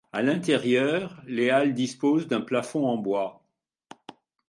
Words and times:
À 0.13 0.23
l'intérieur, 0.23 1.21
les 1.27 1.51
halles 1.51 1.75
disposent 1.75 2.27
d'un 2.27 2.41
plafond 2.41 2.87
en 2.87 2.97
bois. 2.97 3.43